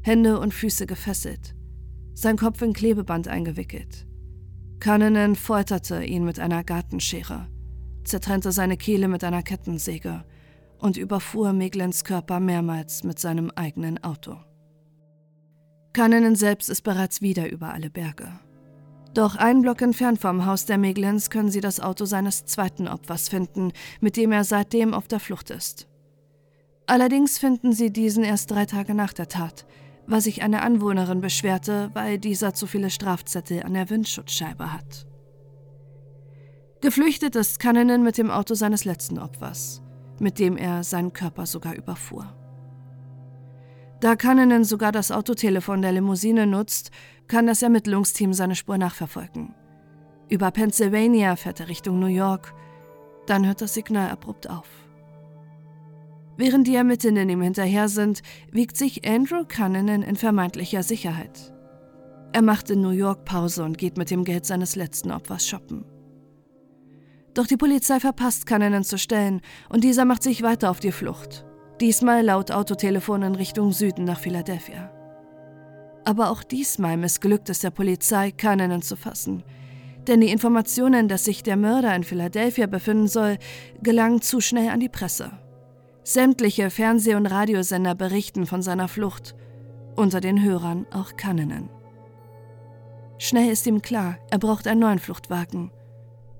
Hände 0.02 0.38
und 0.38 0.54
Füße 0.54 0.86
gefesselt. 0.86 1.54
Sein 2.14 2.36
Kopf 2.36 2.62
in 2.62 2.72
Klebeband 2.72 3.28
eingewickelt. 3.28 4.06
Cannonen 4.78 5.36
folterte 5.36 6.04
ihn 6.04 6.24
mit 6.24 6.38
einer 6.38 6.64
Gartenschere, 6.64 7.48
zertrennte 8.04 8.50
seine 8.50 8.76
Kehle 8.76 9.08
mit 9.08 9.24
einer 9.24 9.42
Kettensäge 9.42 10.24
und 10.78 10.96
überfuhr 10.96 11.52
Miglins 11.52 12.04
Körper 12.04 12.40
mehrmals 12.40 13.04
mit 13.04 13.18
seinem 13.18 13.50
eigenen 13.50 14.02
Auto. 14.02 14.36
Cannonen 15.92 16.37
selbst 16.37 16.70
ist 16.70 16.82
bereits 16.82 17.20
wieder 17.20 17.50
über 17.50 17.73
alle 17.73 17.90
Berge. 17.90 18.30
Doch 19.12 19.35
einen 19.35 19.62
Block 19.62 19.82
entfernt 19.82 20.20
vom 20.20 20.47
Haus 20.47 20.66
der 20.66 20.78
Meglins 20.78 21.30
können 21.30 21.50
sie 21.50 21.61
das 21.61 21.80
Auto 21.80 22.04
seines 22.04 22.44
zweiten 22.44 22.87
Opfers 22.87 23.28
finden, 23.28 23.73
mit 24.00 24.16
dem 24.16 24.30
er 24.30 24.44
seitdem 24.44 24.94
auf 24.94 25.09
der 25.09 25.18
Flucht 25.18 25.50
ist. 25.50 25.88
Allerdings 26.87 27.38
finden 27.38 27.73
sie 27.73 27.92
diesen 27.92 28.23
erst 28.23 28.50
drei 28.50 28.66
Tage 28.66 28.94
nach 28.94 29.12
der 29.12 29.28
Tat, 29.28 29.66
weil 30.06 30.20
sich 30.20 30.42
eine 30.42 30.62
Anwohnerin 30.62 31.20
beschwerte, 31.20 31.90
weil 31.92 32.18
dieser 32.18 32.54
zu 32.54 32.66
viele 32.68 32.90
Strafzettel 32.90 33.64
an 33.64 33.75
der 33.75 33.90
Windschutzscheibe 33.90 34.73
hat. 34.73 35.06
Geflüchtet 36.80 37.37
ist 37.37 37.59
Cannonen 37.59 38.02
mit 38.02 38.16
dem 38.16 38.30
Auto 38.30 38.54
seines 38.54 38.85
letzten 38.85 39.18
Opfers, 39.18 39.82
mit 40.20 40.38
dem 40.38 40.56
er 40.56 40.85
seinen 40.85 41.12
Körper 41.12 41.47
sogar 41.47 41.75
überfuhr. 41.75 42.39
Da 44.00 44.16
Cannonen 44.16 44.64
sogar 44.64 44.92
das 44.92 45.11
Autotelefon 45.11 45.83
der 45.83 45.92
Limousine 45.92 46.47
nutzt, 46.47 46.90
kann 47.28 47.47
das 47.47 47.62
Ermittlungsteam 47.62 48.33
seine 48.33 48.57
Spur 48.57 48.78
nachverfolgen. 48.78 49.54
Über 50.30 50.50
Pennsylvania 50.50 51.37
fährt 51.37 51.61
er 51.61 51.69
Richtung 51.69 51.99
New 51.99 52.07
York, 52.07 52.54
dann 53.26 53.47
hört 53.47 53.61
das 53.61 53.75
Signal 53.75 54.11
abrupt 54.11 54.49
auf. 54.49 54.66
Während 56.38 56.66
die 56.66 56.75
Ermittlenden 56.75 57.28
ihm 57.28 57.42
hinterher 57.42 57.88
sind, 57.88 58.23
wiegt 58.50 58.76
sich 58.78 59.07
Andrew 59.07 59.45
Cannonen 59.47 60.02
in 60.02 60.16
vermeintlicher 60.16 60.83
Sicherheit. 60.83 61.52
Er 62.33 62.42
macht 62.42 62.71
in 62.71 62.80
New 62.80 62.90
York 62.90 63.26
Pause 63.26 63.64
und 63.64 63.76
geht 63.76 63.99
mit 63.99 64.11
dem 64.11 64.25
Geld 64.25 64.47
seines 64.47 64.76
letzten 64.76 65.11
Opfers 65.11 65.47
shoppen. 65.47 65.85
Doch 67.35 67.47
die 67.47 67.59
Polizei 67.59 68.00
verpasst 68.00 68.47
Cannonen 68.47 68.85
zu 68.85 68.97
stellen 68.97 69.42
und 69.69 69.85
dieser 69.85 70.07
macht 70.07 70.23
sich 70.23 70.42
weiter 70.42 70.71
auf 70.71 70.80
die 70.80 70.92
Flucht. 70.92 71.45
Diesmal 71.80 72.22
laut 72.22 72.50
Autotelefon 72.50 73.22
in 73.22 73.34
Richtung 73.34 73.72
Süden 73.72 74.04
nach 74.04 74.20
Philadelphia. 74.20 74.90
Aber 76.04 76.30
auch 76.30 76.42
diesmal 76.42 76.99
missglückt 76.99 77.49
es 77.49 77.60
der 77.60 77.70
Polizei, 77.70 78.32
keinen 78.32 78.82
zu 78.82 78.96
fassen. 78.96 79.44
Denn 80.06 80.20
die 80.20 80.30
Informationen, 80.30 81.08
dass 81.08 81.25
sich 81.25 81.42
der 81.42 81.56
Mörder 81.56 81.94
in 81.94 82.04
Philadelphia 82.04 82.66
befinden 82.66 83.08
soll, 83.08 83.38
gelangen 83.82 84.20
zu 84.20 84.42
schnell 84.42 84.68
an 84.68 84.80
die 84.80 84.90
Presse. 84.90 85.30
Sämtliche 86.04 86.68
Fernseh- 86.68 87.14
und 87.14 87.26
Radiosender 87.26 87.94
berichten 87.94 88.44
von 88.44 88.60
seiner 88.60 88.88
Flucht, 88.88 89.34
unter 89.96 90.20
den 90.20 90.42
Hörern 90.42 90.87
auch 90.92 91.16
Cannonen. 91.16 91.70
Schnell 93.16 93.50
ist 93.50 93.66
ihm 93.66 93.80
klar, 93.80 94.18
er 94.30 94.38
braucht 94.38 94.66
einen 94.66 94.80
neuen 94.80 94.99
Fluchtwagen. 94.99 95.70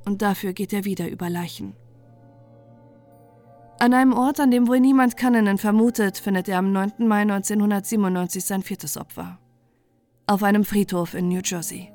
Und 0.04 0.20
dafür 0.20 0.52
geht 0.52 0.73
er 0.73 0.85
wieder 0.85 1.09
über 1.09 1.30
Leichen. 1.30 1.76
An 3.82 3.94
einem 3.94 4.12
Ort, 4.12 4.38
an 4.40 4.50
dem 4.50 4.68
wohl 4.68 4.78
niemand 4.78 5.16
Cannonen 5.16 5.56
vermutet, 5.56 6.18
findet 6.18 6.50
er 6.50 6.58
am 6.58 6.70
9. 6.70 7.08
Mai 7.08 7.22
1997 7.22 8.44
sein 8.44 8.62
viertes 8.62 8.99
Opfer. 8.99 9.38
Auf 10.26 10.42
einem 10.42 10.66
Friedhof 10.66 11.14
in 11.14 11.28
New 11.28 11.40
Jersey. 11.42 11.90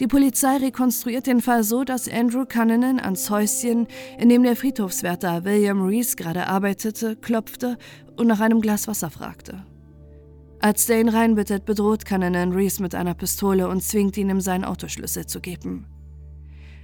Die 0.00 0.08
Polizei 0.08 0.56
rekonstruiert 0.56 1.28
den 1.28 1.40
Fall 1.40 1.62
so, 1.62 1.84
dass 1.84 2.08
Andrew 2.08 2.46
Cunnanan 2.46 2.98
ans 2.98 3.30
Häuschen, 3.30 3.86
in 4.18 4.28
dem 4.28 4.42
der 4.42 4.56
Friedhofswärter 4.56 5.44
William 5.44 5.86
Reese 5.86 6.16
gerade 6.16 6.48
arbeitete, 6.48 7.14
klopfte 7.14 7.78
und 8.16 8.26
nach 8.26 8.40
einem 8.40 8.60
Glas 8.60 8.88
Wasser 8.88 9.10
fragte. 9.10 9.64
Als 10.58 10.86
der 10.86 11.00
ihn 11.00 11.08
reinbittet, 11.08 11.64
bedroht 11.64 12.04
Cunnanan 12.04 12.50
Reese 12.50 12.82
mit 12.82 12.96
einer 12.96 13.14
Pistole 13.14 13.68
und 13.68 13.84
zwingt 13.84 14.16
ihn, 14.16 14.30
ihm 14.30 14.40
seinen 14.40 14.64
Autoschlüssel 14.64 15.26
zu 15.26 15.40
geben. 15.40 15.86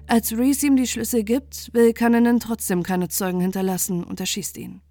Als 0.07 0.37
Reese 0.37 0.67
ihm 0.67 0.77
die 0.77 0.87
Schlüssel 0.87 1.25
gibt, 1.25 1.73
will 1.73 1.95
Cunnanan 1.95 2.41
trotzdem 2.41 2.83
keine 2.83 3.09
Zeugen 3.09 3.41
hinterlassen 3.41 4.05
und 4.05 4.21
erschießt 4.21 4.57
ihn. 4.59 4.83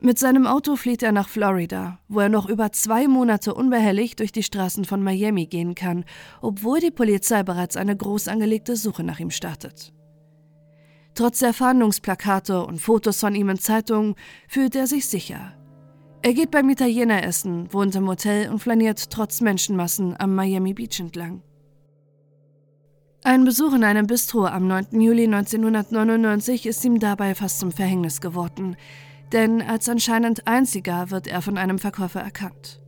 Mit 0.00 0.18
seinem 0.18 0.46
Auto 0.46 0.76
flieht 0.76 1.02
er 1.02 1.12
nach 1.12 1.28
Florida, 1.28 1.98
wo 2.08 2.20
er 2.20 2.28
noch 2.28 2.46
über 2.46 2.72
zwei 2.72 3.08
Monate 3.08 3.54
unbehelligt 3.54 4.18
durch 4.18 4.32
die 4.32 4.42
Straßen 4.42 4.84
von 4.84 5.02
Miami 5.02 5.46
gehen 5.46 5.74
kann, 5.74 6.04
obwohl 6.42 6.80
die 6.80 6.90
Polizei 6.90 7.42
bereits 7.42 7.76
eine 7.76 7.96
groß 7.96 8.28
angelegte 8.28 8.76
Suche 8.76 9.02
nach 9.02 9.18
ihm 9.18 9.30
startet. 9.30 9.94
Trotz 11.14 11.38
der 11.38 11.54
Fahndungsplakate 11.54 12.66
und 12.66 12.80
Fotos 12.80 13.20
von 13.20 13.34
ihm 13.34 13.48
in 13.48 13.58
Zeitungen 13.58 14.14
fühlt 14.46 14.74
er 14.74 14.88
sich 14.88 15.08
sicher. 15.08 15.54
Er 16.22 16.34
geht 16.34 16.50
beim 16.50 16.68
Italiener 16.68 17.22
essen, 17.22 17.72
wohnt 17.72 17.94
im 17.94 18.08
Hotel 18.08 18.50
und 18.50 18.58
flaniert 18.58 19.10
trotz 19.10 19.40
Menschenmassen 19.40 20.18
am 20.18 20.34
Miami 20.34 20.74
Beach 20.74 20.98
entlang. 20.98 21.42
Ein 23.24 23.44
Besuch 23.44 23.72
in 23.74 23.84
einem 23.84 24.06
Bistro 24.06 24.46
am 24.46 24.68
9. 24.68 25.00
Juli 25.00 25.24
1999 25.24 26.66
ist 26.66 26.84
ihm 26.84 27.00
dabei 27.00 27.34
fast 27.34 27.58
zum 27.58 27.72
Verhängnis 27.72 28.20
geworden 28.20 28.76
denn 29.34 29.62
als 29.62 29.88
anscheinend 29.88 30.46
einziger 30.46 31.10
wird 31.10 31.26
er 31.26 31.42
von 31.42 31.58
einem 31.58 31.80
Verkäufer 31.80 32.20
erkannt. 32.20 32.80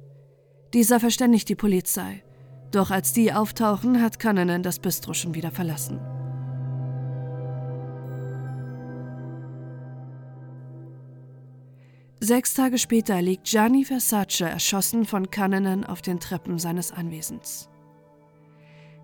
Dieser 0.75 1.01
verständigt 1.01 1.49
die 1.49 1.57
Polizei, 1.57 2.23
doch 2.71 2.93
als 2.93 3.13
die 3.13 3.33
auftauchen, 3.33 4.01
hat 4.01 4.21
Cunnanan 4.21 4.63
das 4.63 4.79
Bistro 4.79 5.13
schon 5.13 5.35
wieder 5.35 5.51
verlassen. 5.51 6.01
Sechs 12.21 12.55
Tage 12.55 12.79
später 12.79 13.21
liegt 13.21 13.45
Gianni 13.45 13.85
Versace 13.85 14.43
erschossen 14.43 15.05
von 15.05 15.31
Cunnanan 15.31 15.85
auf 15.85 16.01
den 16.01 16.21
Treppen 16.21 16.59
seines 16.59 16.93
Anwesens. 16.93 17.69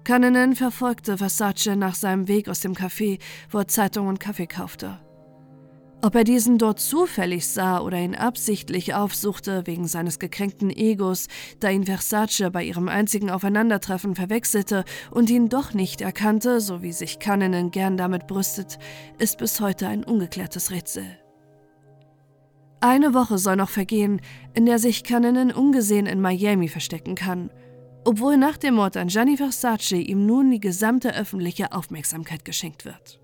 Cunnanan 0.04 0.56
verfolgte 0.56 1.16
Versace 1.16 1.76
nach 1.76 1.94
seinem 1.94 2.26
Weg 2.26 2.48
aus 2.48 2.60
dem 2.60 2.72
Café, 2.72 3.20
wo 3.50 3.58
er 3.58 3.68
Zeitung 3.68 4.08
und 4.08 4.18
Kaffee 4.18 4.48
kaufte. 4.48 4.98
Ob 6.04 6.16
er 6.16 6.24
diesen 6.24 6.58
dort 6.58 6.80
zufällig 6.80 7.46
sah 7.46 7.78
oder 7.78 7.98
ihn 7.98 8.16
absichtlich 8.16 8.94
aufsuchte 8.94 9.62
wegen 9.66 9.86
seines 9.86 10.18
gekränkten 10.18 10.70
Egos, 10.70 11.28
da 11.60 11.70
ihn 11.70 11.84
Versace 11.84 12.50
bei 12.52 12.64
ihrem 12.64 12.88
einzigen 12.88 13.30
Aufeinandertreffen 13.30 14.16
verwechselte 14.16 14.84
und 15.12 15.30
ihn 15.30 15.48
doch 15.48 15.72
nicht 15.72 16.00
erkannte, 16.00 16.60
so 16.60 16.82
wie 16.82 16.92
sich 16.92 17.20
Canninen 17.20 17.70
gern 17.70 17.96
damit 17.96 18.26
brüstet, 18.26 18.80
ist 19.20 19.38
bis 19.38 19.60
heute 19.60 19.86
ein 19.86 20.02
ungeklärtes 20.02 20.72
Rätsel. 20.72 21.04
Eine 22.80 23.14
Woche 23.14 23.38
soll 23.38 23.54
noch 23.54 23.70
vergehen, 23.70 24.20
in 24.54 24.66
der 24.66 24.80
sich 24.80 25.04
Canninen 25.04 25.52
ungesehen 25.52 26.06
in 26.06 26.20
Miami 26.20 26.66
verstecken 26.66 27.14
kann, 27.14 27.50
obwohl 28.04 28.36
nach 28.36 28.56
dem 28.56 28.74
Mord 28.74 28.96
an 28.96 29.08
Gianni 29.08 29.36
Versace 29.36 29.92
ihm 29.92 30.26
nun 30.26 30.50
die 30.50 30.60
gesamte 30.60 31.14
öffentliche 31.14 31.72
Aufmerksamkeit 31.72 32.44
geschenkt 32.44 32.84
wird. 32.84 33.20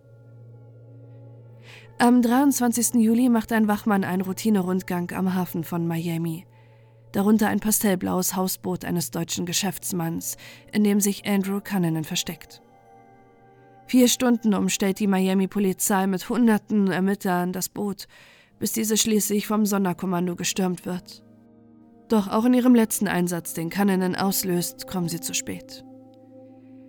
Am 1.99 2.23
23. 2.23 2.95
Juli 2.95 3.29
macht 3.29 3.53
ein 3.53 3.67
Wachmann 3.67 4.05
einen 4.05 4.23
Routinerundgang 4.23 5.11
am 5.11 5.35
Hafen 5.35 5.65
von 5.65 5.87
Miami. 5.87 6.47
Darunter 7.11 7.49
ein 7.49 7.59
pastellblaues 7.59 8.37
Hausboot 8.37 8.85
eines 8.85 9.11
deutschen 9.11 9.47
Geschäftsmanns, 9.47 10.37
in 10.73 10.85
dem 10.85 11.01
sich 11.01 11.27
Andrew 11.27 11.61
Cunnanan 11.61 12.05
versteckt. 12.05 12.63
Vier 13.87 14.07
Stunden 14.07 14.55
umstellt 14.55 15.01
die 15.01 15.07
Miami-Polizei 15.07 16.07
mit 16.07 16.29
hunderten 16.29 16.89
Ermittlern 16.89 17.53
das 17.53 17.69
Boot, 17.69 18.07
bis 18.59 18.73
diese 18.73 18.97
schließlich 18.97 19.47
vom 19.47 19.67
Sonderkommando 19.67 20.37
gestürmt 20.37 20.87
wird. 20.87 21.25
Doch 22.09 22.29
auch 22.29 22.47
in 22.47 22.55
ihrem 22.55 22.75
letzten 22.75 23.07
Einsatz, 23.07 23.53
den 23.53 23.71
Cunnanan 23.71 24.17
auslöst, 24.17 24.87
kommen 24.87 25.09
sie 25.09 25.21
zu 25.21 25.35
spät. 25.35 25.85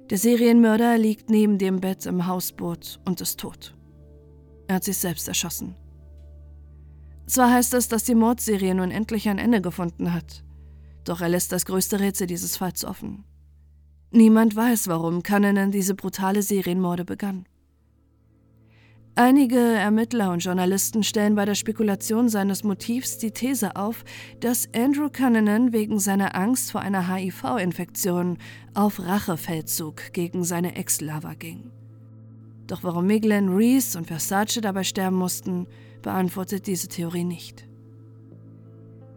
Der 0.10 0.17
Serienmörder 0.17 0.97
liegt 0.97 1.29
neben 1.29 1.58
dem 1.58 1.82
Bett 1.82 2.05
im 2.05 2.25
Hausboot 2.25 2.99
und 3.05 3.21
ist 3.21 3.39
tot. 3.39 3.75
Er 4.67 4.75
hat 4.75 4.84
sich 4.84 4.97
selbst 4.97 5.27
erschossen. 5.27 5.75
Zwar 7.27 7.51
heißt 7.51 7.73
es, 7.75 7.89
dass 7.89 8.05
die 8.05 8.15
Mordserie 8.15 8.73
nun 8.73 8.91
endlich 8.91 9.29
ein 9.29 9.38
Ende 9.38 9.62
gefunden 9.62 10.13
hat, 10.13 10.43
doch 11.03 11.21
er 11.21 11.29
lässt 11.29 11.51
das 11.51 11.65
größte 11.65 11.99
Rätsel 11.99 12.25
dieses 12.25 12.58
Falls 12.58 12.84
offen. 12.86 13.23
Niemand 14.12 14.55
weiß, 14.55 14.88
warum 14.88 15.21
Cannon 15.21 15.69
diese 15.69 15.93
brutale 15.93 16.41
Serienmorde 16.41 17.05
begann. 17.05 17.45
Einige 19.15 19.60
Ermittler 19.60 20.32
und 20.32 20.43
Journalisten 20.43 21.04
stellen 21.04 21.36
bei 21.36 21.43
der 21.43 21.56
Spekulation 21.56 22.30
seines 22.30 22.63
Motivs 22.63 23.17
die 23.17 23.32
These 23.32 23.76
auf, 23.76 24.06
dass 24.39 24.69
Andrew 24.74 25.10
Cannon 25.10 25.74
wegen 25.74 26.00
seiner 26.00 26.36
Angst 26.36 26.72
vor 26.72 26.82
einer 26.82 27.13
HIV-Infektion 27.13 28.38
auf 28.74 29.00
Rachefeldzug 29.00 30.13
gegen 30.13 30.45
seine 30.45 30.76
Ex-Lover 30.76 31.36
ging. 31.36 31.72
Doch 32.67 32.84
warum 32.84 33.08
Miglen, 33.08 33.50
Reese 33.50 33.98
und 33.98 34.08
Versace 34.08 34.62
dabei 34.62 34.84
sterben 34.84 35.17
mussten, 35.17 35.67
beantwortet 36.02 36.67
diese 36.67 36.88
Theorie 36.88 37.26
nicht. 37.26 37.67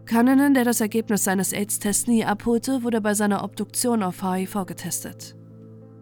Cannonen, 0.05 0.53
der 0.53 0.65
das 0.65 0.81
Ergebnis 0.81 1.23
seines 1.23 1.53
AIDS-Tests 1.53 2.07
nie 2.07 2.25
abholte, 2.25 2.83
wurde 2.83 2.99
bei 2.99 3.13
seiner 3.13 3.43
Obduktion 3.43 4.03
auf 4.03 4.21
HIV 4.21 4.65
getestet. 4.65 5.35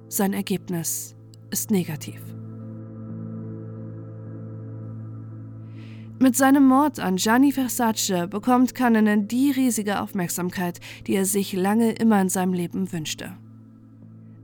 Sein 0.08 0.34
Ergebnis 0.34 1.16
ist 1.52 1.70
negativ. 1.70 2.22
Mit 6.22 6.38
seinem 6.38 6.68
Mord 6.68 7.00
an 7.00 7.16
Gianni 7.16 7.52
Versace 7.52 8.28
bekommt 8.30 8.76
Cannonen 8.76 9.28
die 9.28 9.50
riesige 9.50 10.02
Aufmerksamkeit, 10.02 10.80
die 11.08 11.16
er 11.16 11.26
sich 11.26 11.52
lange 11.54 11.94
immer 11.94 12.22
in 12.22 12.30
seinem 12.30 12.54
Leben 12.54 12.94
wünschte. 12.94 13.36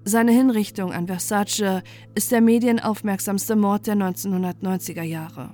Seine 0.04 0.32
Hinrichtung 0.32 0.92
an 0.92 1.06
Versace 1.06 1.84
ist 2.16 2.32
der 2.32 2.42
medienaufmerksamste 2.42 3.56
Mord 3.56 3.86
der 3.86 3.94
1990er 3.94 5.04
Jahre. 5.04 5.54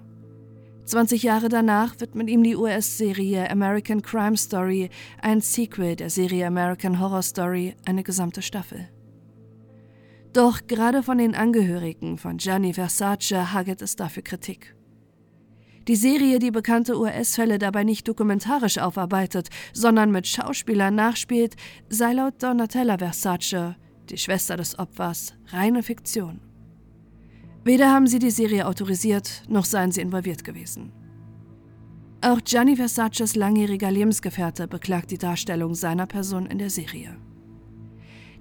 20 0.86 1.24
Jahre 1.24 1.50
danach 1.50 2.00
widmet 2.00 2.30
ihm 2.30 2.42
die 2.42 2.56
US-Serie 2.56 3.52
American 3.52 4.02
Crime 4.02 4.38
Story, 4.38 4.92
ein 5.22 5.42
Sequel 5.42 5.98
der 5.98 6.10
Serie 6.10 6.48
American 6.48 7.02
Horror 7.02 7.22
Story, 7.22 7.76
eine 7.84 8.04
gesamte 8.04 8.42
Staffel. 8.42 8.88
Doch 10.32 10.68
gerade 10.68 11.04
von 11.04 11.18
den 11.18 11.36
Angehörigen 11.36 12.18
von 12.18 12.38
Gianni 12.38 12.72
Versace 12.72 13.52
hagelt 13.52 13.82
es 13.82 13.98
dafür 13.98 14.24
Kritik. 14.24 14.74
Die 15.88 15.96
Serie, 15.96 16.40
die 16.40 16.52
bekannte 16.52 16.98
US-Fälle 16.98 17.60
dabei 17.60 17.84
nicht 17.84 18.08
dokumentarisch 18.08 18.78
aufarbeitet, 18.78 19.50
sondern 19.74 20.12
mit 20.12 20.28
Schauspielern 20.28 20.96
nachspielt, 20.96 21.56
sei 21.90 22.14
laut 22.14 22.42
Donatella 22.42 22.98
Versace 22.98 23.76
die 24.10 24.18
Schwester 24.18 24.58
des 24.58 24.78
Opfers, 24.78 25.34
reine 25.48 25.84
Fiktion. 25.84 26.42
Weder 27.64 27.92
haben 27.92 28.08
sie 28.08 28.20
die 28.20 28.32
Serie 28.32 28.68
autorisiert, 28.68 29.44
noch 29.48 29.66
seien 29.66 29.92
sie 29.92 30.02
involviert 30.02 30.44
gewesen. 30.44 30.92
Auch 32.22 32.40
Gianni 32.42 32.76
Versaces 32.76 33.36
langjähriger 33.36 33.92
Lebensgefährte 33.92 34.68
beklagt 34.68 35.12
die 35.12 35.18
Darstellung 35.18 35.74
seiner 35.76 36.06
Person 36.06 36.46
in 36.46 36.58
der 36.58 36.70
Serie. 36.70 37.18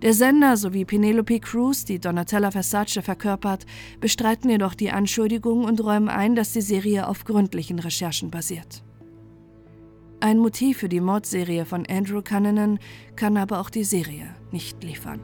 Der 0.03 0.15
Sender 0.15 0.57
sowie 0.57 0.85
Penelope 0.85 1.38
Cruz, 1.38 1.85
die 1.85 2.01
Donatella 2.01 2.51
Versace 2.51 3.01
verkörpert, 3.03 3.67
bestreiten 4.01 4.51
jedoch 4.51 4.75
die 4.75 4.91
Anschuldigungen 4.91 5.65
und 5.65 5.83
räumen 5.83 6.09
ein, 6.09 6.35
dass 6.35 6.53
die 6.53 6.61
Serie 6.61 7.07
auf 7.07 7.25
gründlichen 7.25 7.79
Recherchen 7.79 8.29
basiert. 8.29 8.83
Ein 10.19 10.38
Motiv 10.38 10.79
für 10.79 10.88
die 10.88 11.01
Mordserie 11.01 11.65
von 11.65 11.87
Andrew 11.87 12.21
Cunnanan 12.21 12.81
kann 13.15 13.37
aber 13.37 13.61
auch 13.61 13.71
die 13.71 13.85
Serie 13.85 14.35
nicht 14.51 14.83
liefern. 14.83 15.21